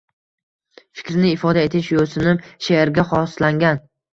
Fikrni 1.01 1.29
ifoda 1.35 1.67
etish 1.67 1.91
yo‘sinim 1.97 2.43
she’rga 2.69 3.07
xoslangan. 3.13 3.87